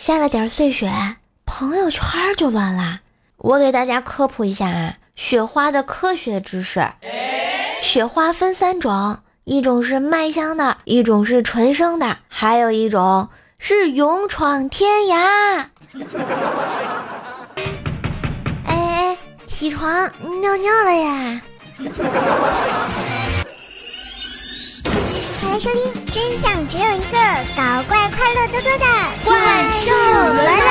[0.00, 0.90] 下了点碎雪，
[1.44, 2.02] 朋友圈
[2.34, 3.00] 就乱了。
[3.36, 6.90] 我给大家科普一下啊，雪花的科学知识。
[7.82, 13.28] 雪花分三种，一种是麦香的，一种是纯生的，还有一种
[13.58, 15.66] 是勇闯天涯。
[18.64, 20.10] 哎哎，起床
[20.40, 21.42] 尿尿了呀！
[25.62, 27.18] 欢迎收听，真相只有一个，
[27.54, 28.86] 搞怪快乐多多的
[29.22, 29.30] 怪
[29.84, 30.66] 兽来啦！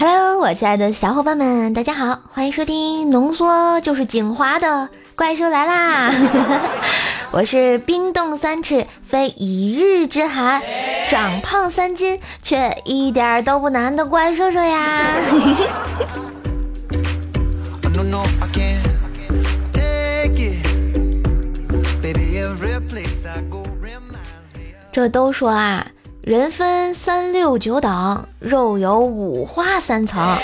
[0.00, 6.10] ！Hello，我亲爱的小伙伴们，大家好，欢迎收听浓缩就是精华的怪兽来啦！
[7.30, 10.62] 我是冰冻三尺非一日之寒，
[11.10, 15.06] 长胖三斤却一点都不难的怪兽兽呀！
[24.90, 25.86] 这都说啊，
[26.30, 30.38] 人分三六九等，肉有五花三层，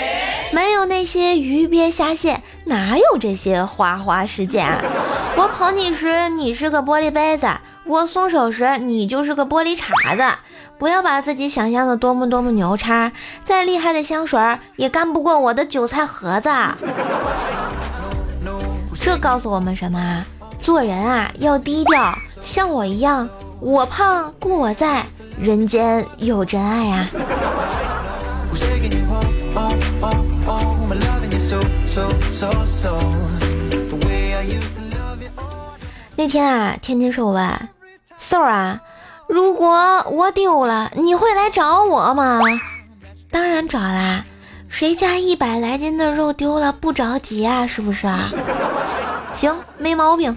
[0.51, 4.83] 没有那些鱼鳖虾蟹，哪有这些花花世界啊？
[5.37, 7.47] 我捧你时，你是个玻璃杯子；
[7.85, 10.37] 我松手时，你就是个玻璃碴子。
[10.77, 13.09] 不要把自己想象的多么多么牛叉，
[13.45, 14.37] 再厉害的香水
[14.75, 16.49] 也干不过我的韭菜盒子。
[18.99, 20.25] 这告诉我们什么？
[20.59, 23.29] 做人啊，要低调，像我一样。
[23.59, 25.03] 我胖故我在，
[25.39, 27.07] 人间有真爱呀！
[36.15, 37.69] 那天啊，天天说问
[38.17, 38.81] 瘦儿啊，
[39.27, 42.41] 如果我丢了，你会来找我吗？
[43.29, 44.23] 当然找啦，
[44.67, 47.67] 谁家一百来斤的肉丢了不着急啊？
[47.67, 48.31] 是不是啊？
[49.33, 50.35] 行，没毛病。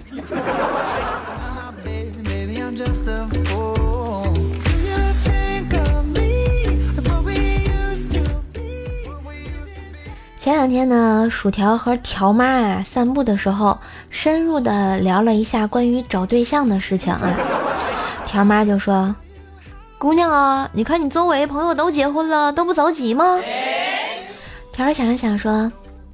[10.41, 13.77] 前两天呢，薯条和条妈啊散步的时候，
[14.09, 17.31] 深入的聊了一下关于找对象的事情啊。
[18.25, 19.15] 条妈就说
[19.99, 23.39] ：“姑娘啊，你看你周围朋友都结婚了，都不着急吗？”
[24.73, 25.71] 条儿想了想说：“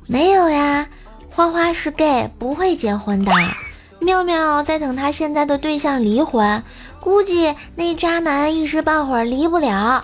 [0.07, 0.85] 没有呀，
[1.29, 3.31] 花花是 gay，不会结婚的。
[3.99, 6.61] 妙妙在等她现在的对象离婚，
[6.99, 10.03] 估计那渣男一时半会儿离不了。”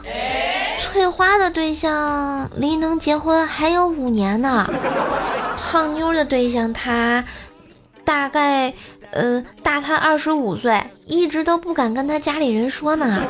[0.93, 4.63] 翠花的对象离能结婚还有五年呢，
[5.57, 7.25] 胖妞的对象他
[8.05, 8.71] 大概
[9.09, 13.23] 呃大他二十五岁，一直都不敢跟他家里人说呢。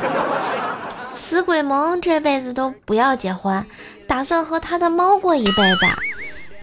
[1.14, 3.64] 死鬼萌这辈子都不要结婚，
[4.06, 5.86] 打算和他的猫过一辈子。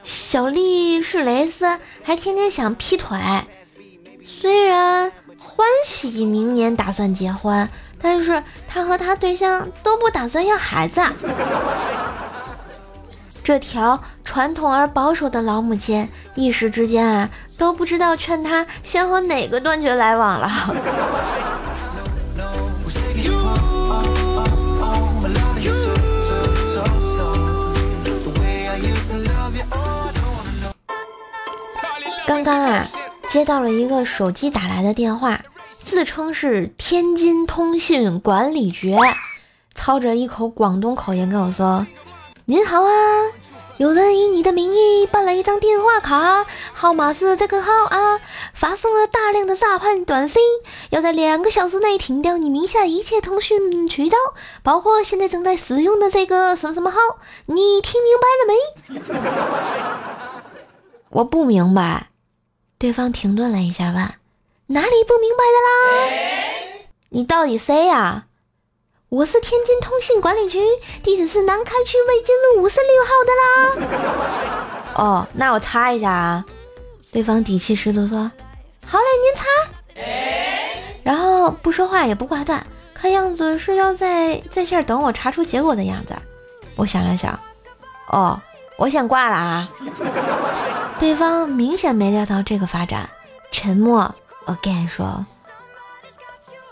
[0.04, 3.18] 小丽是蕾丝，还天天想劈腿。
[4.24, 7.68] 虽然欢喜明年打算结婚。
[8.02, 11.02] 但是他和他对象都不打算要孩子，
[13.44, 20.50] 这条传统而保守的老母亲一时之间啊都不知道劝他先和哪个断绝来往了。
[32.26, 32.88] 刚刚啊
[33.28, 35.40] 接到了一个手机打来的电话。
[35.92, 38.96] 自称是天津通信管理局，
[39.76, 41.86] 操着一口广东口音跟我说
[42.48, 42.90] ：“您好啊，
[43.76, 48.22] 有人以你的名义办了一张电话卡，号码是这个号啊，
[48.54, 50.42] 发送了大量的诈骗短信，
[50.92, 54.18] 要在两个小时内停掉你名下一切通讯渠道，
[54.64, 57.00] 包括现在正在使用的这个什么什么号，
[57.48, 59.20] 你听明白了没？”
[61.12, 62.12] 我不明白，
[62.80, 64.21] 对方停顿了一下问。
[64.72, 66.88] 哪里不明白的啦？
[67.10, 68.24] 你到底谁呀？
[69.10, 70.62] 我是天津通信管理局，
[71.04, 74.94] 地址是南开区魏津路五十六号的啦。
[74.96, 76.46] 哦，那我查一下啊。
[77.12, 78.32] 对方底气十足说
[78.88, 79.44] ：“好嘞，您查。”
[81.04, 86.16] 然后不说话也不挂断，看样子是要在在线等我查出结果的样子。
[86.78, 87.38] 我想了想，
[88.08, 88.42] 哦，
[88.78, 89.68] 我先挂了啊。
[90.98, 93.10] 对方明显没料到这个发展，
[93.52, 94.16] 沉默。
[94.46, 95.26] Again 说，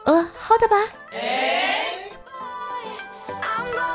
[0.06, 0.76] 呃，好的吧。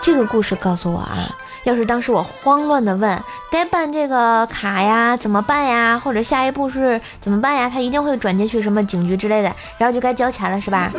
[0.00, 1.34] 这个故事告诉我啊，
[1.64, 10.90] 要是当时我慌乱的问该办这个卡呀怎么办呀，或者下一步是怎么办呀，他一定会转接去什么警局之类的，然后就该交钱了是吧？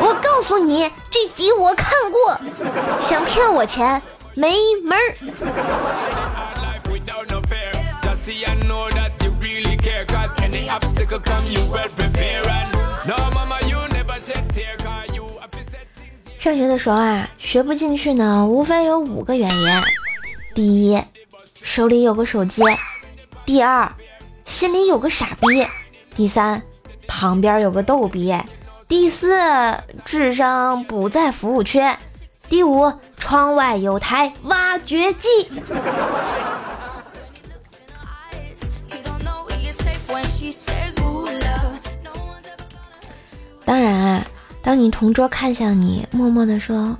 [0.00, 2.38] 我告诉你，这集我看过，
[3.00, 4.00] 想骗我钱
[4.34, 5.14] 没门儿。
[16.38, 19.68] 上学的时候啊，学不进去呢，无非有五个原因：
[20.54, 21.02] 第一，
[21.60, 22.62] 手里有个手机；
[23.44, 23.92] 第二，
[24.46, 25.66] 心里有个傻逼；
[26.14, 26.62] 第三，
[27.06, 28.34] 旁边有个逗逼；
[28.88, 29.38] 第四，
[30.06, 31.80] 智商不在服务区；
[32.48, 35.50] 第五，窗外有台挖掘机。
[43.64, 44.24] 当然啊，
[44.62, 46.96] 当你同桌看向你，默默地说：“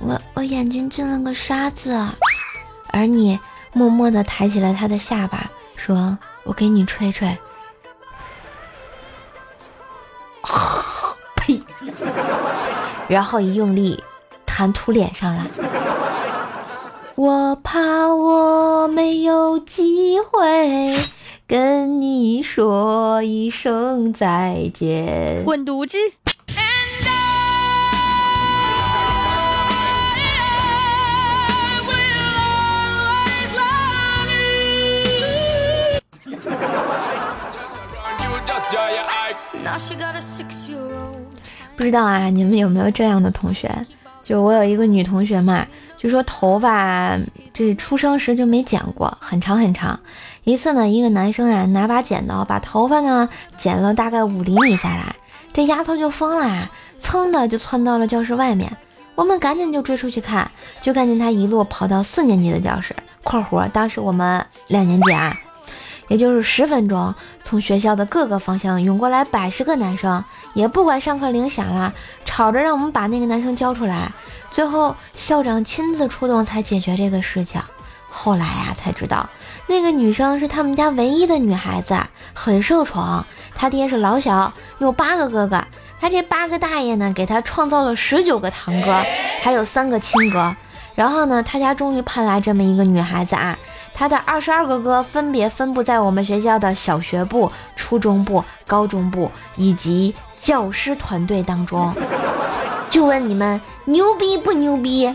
[0.00, 1.96] 我我眼睛进了个沙子。”
[2.92, 3.38] 而你
[3.72, 7.28] 默默地抬起了他的下巴，说：“我给你吹吹。”
[11.36, 11.60] 呸！
[13.08, 14.02] 然后一用力，
[14.44, 15.46] 弹吐脸上了。
[17.14, 20.96] 我怕我没有机会。
[21.50, 25.98] 跟你说一声再见，滚犊子！
[41.76, 43.68] 不知道啊，你们有没有这样的同学？
[44.22, 45.66] 就我有一个女同学嘛，
[45.98, 47.18] 就说头发
[47.52, 49.98] 这出生时就没剪过，很长很长。
[50.44, 53.28] 一次呢，一个男生啊拿把剪刀把头发呢
[53.58, 55.14] 剪了大概五厘米下来，
[55.52, 56.70] 这丫头就疯了啊，
[57.00, 58.76] 噌的就窜到了教室外面。
[59.16, 60.50] 我们赶紧就追出去看，
[60.80, 65.36] 就看见他一路跑到四年级的教室（括弧当时我们两年级啊），
[66.08, 67.14] 也就是十分钟，
[67.44, 71.92] 从学校的各个方向涌过来百十个男生，也不管上课铃响了，
[72.24, 74.10] 吵着让我们把那个男生交出来。
[74.50, 77.60] 最后校长亲自出动才解决这个事情。
[78.08, 79.28] 后来呀，才知道。
[79.70, 81.96] 那个女生是他们家唯一的女孩子，
[82.34, 83.24] 很受宠。
[83.54, 85.62] 他爹是老小，有八个哥哥。
[86.00, 89.00] 他这八个大爷呢，给他创造了十九个堂哥，
[89.40, 90.56] 还有三个亲哥。
[90.96, 93.56] 然后呢，他家终于盼来这么一个女孩子啊。
[93.94, 101.94] 他的二十二个哥分别分布在我们学校的小学部、初中部、高中部以及教师团队当中。
[102.88, 105.08] 就问你们牛逼不牛逼？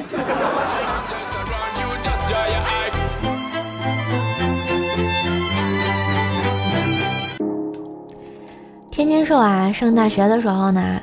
[9.16, 11.00] 天津瘦啊，上大学的时候呢，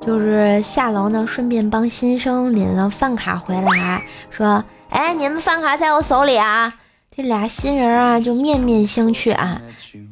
[0.00, 6.72] 就是下楼呢，顺便帮新生领了饭卡回来，说：“哎，你们饭卡在我手里啊。”
[7.10, 9.60] 这俩新人啊，就面面相觑啊，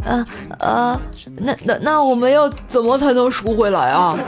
[0.05, 0.27] 呃
[0.59, 1.01] 呃，
[1.43, 4.19] 那那那我们要怎么才能赎回来啊？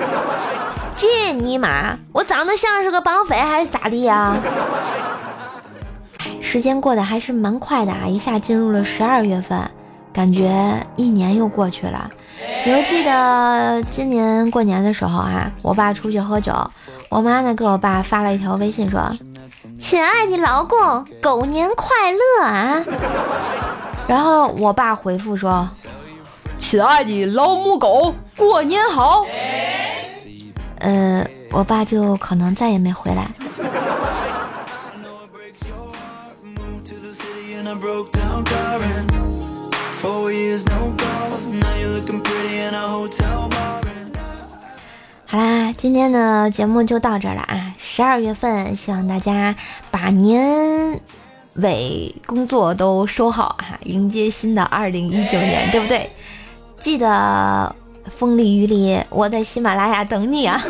[0.94, 4.36] 借尼玛，我长得像是个绑匪还是咋地呀？
[6.18, 9.68] 哎，时间过得还是蛮快的啊，一下进入了十二月份，
[10.16, 10.50] 感觉
[10.96, 12.10] 一年又过去了。
[12.64, 16.54] 犹记得今年过年的时候啊，我爸出去喝酒，
[17.10, 19.14] 我妈呢给我爸发了一条微信说
[19.78, 22.82] ：“亲爱的老公，狗年快乐啊！”
[24.08, 25.68] 然后我爸回复说
[26.58, 29.22] ：“亲爱的老母狗，过年好。”
[30.80, 33.30] 呃，我爸就可能再也没回来。
[45.28, 47.74] 好啦，今天的节目就到这儿了啊！
[47.76, 49.56] 十二月份，希望大家
[49.90, 51.00] 把年
[51.56, 56.08] 尾工作都收好哈，迎接新的二零一九年，对不对？
[56.78, 57.74] 记得
[58.16, 60.62] 风里雨里，我在喜马拉雅等你啊！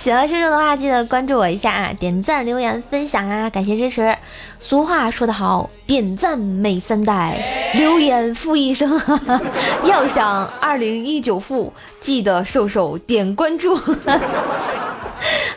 [0.00, 4.16] 喜欢叔叔的话，记得关注我一下啊，点赞、留言、分享啊，感谢支持。
[4.58, 8.98] 俗话说得好，点赞美三代，留言富一生。
[9.84, 13.76] 要想二零一九富，记得瘦瘦点关注。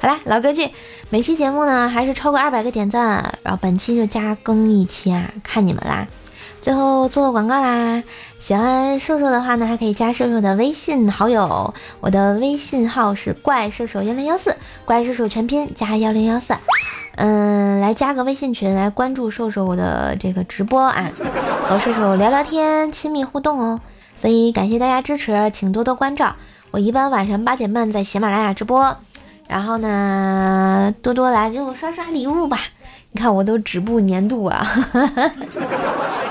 [0.02, 0.70] 好啦，老规矩，
[1.10, 6.06] 每期节目呢还是超过二百个点赞，然后本期就加更一期啊，看你们啦。
[6.62, 8.04] 最后做个广告啦，
[8.44, 16.54] 喜欢瘦瘦的话呢，还可以加瘦瘦的微信好友，我的微信号是怪兽兽幺零幺四，怪兽兽全拼加幺零幺四，
[17.16, 21.10] 嗯，来加个微信群，来关注瘦瘦我的这个直播啊，
[21.70, 23.80] 和瘦瘦聊聊天，亲密互动哦。
[24.18, 26.36] 所以感谢大家支持，请多多关照。
[26.72, 28.98] 我一般晚上八点半在喜马拉雅直播，
[29.48, 32.60] 然后呢，多多来给我刷刷礼物吧。
[33.14, 34.68] 你看我都止步年度啊！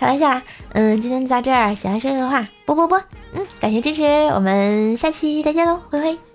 [0.00, 0.42] 开玩笑啦。
[0.72, 3.02] 嗯，今天就到这儿，喜欢说的话，啵啵啵。
[3.34, 6.29] 嗯，感谢支持，我们下期再见喽，灰灰。